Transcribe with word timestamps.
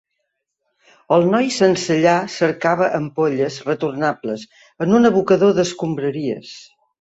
El 1.17 1.25
noi 1.33 1.51
sensellar 1.55 2.15
cercava 2.35 2.87
ampolles 3.01 3.59
retornables 3.67 4.47
en 4.87 4.97
un 5.01 5.11
abocador 5.11 5.55
d'escombraries. 5.61 6.57